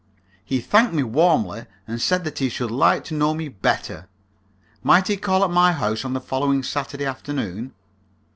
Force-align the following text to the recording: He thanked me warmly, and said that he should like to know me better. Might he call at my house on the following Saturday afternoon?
He 0.43 0.61
thanked 0.61 0.95
me 0.95 1.03
warmly, 1.03 1.67
and 1.87 2.01
said 2.01 2.23
that 2.23 2.39
he 2.39 2.49
should 2.49 2.71
like 2.71 3.03
to 3.03 3.13
know 3.13 3.35
me 3.35 3.49
better. 3.49 4.07
Might 4.81 5.09
he 5.09 5.15
call 5.15 5.43
at 5.43 5.51
my 5.51 5.73
house 5.73 6.03
on 6.03 6.13
the 6.13 6.19
following 6.19 6.63
Saturday 6.63 7.05
afternoon? 7.05 7.75